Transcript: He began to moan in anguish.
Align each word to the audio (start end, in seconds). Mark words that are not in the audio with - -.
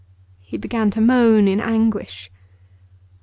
He 0.39 0.57
began 0.57 0.89
to 0.89 0.99
moan 0.99 1.47
in 1.47 1.61
anguish. 1.61 2.31